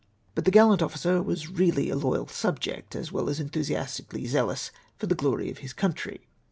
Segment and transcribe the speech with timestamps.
[0.33, 5.05] But the gallant officer was really a loyal subject, as well as enthusiastically zealous for
[5.05, 6.25] the glory of his country.